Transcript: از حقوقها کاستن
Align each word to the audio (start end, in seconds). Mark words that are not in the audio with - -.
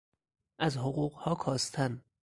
از 0.59 0.77
حقوقها 0.77 1.35
کاستن 1.35 2.03